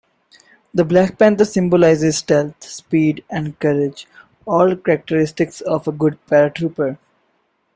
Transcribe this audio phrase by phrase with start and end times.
[0.73, 4.07] The black panther symbolizes stealth, speed and courage,
[4.47, 6.97] all characteristics of a good Paratrooper.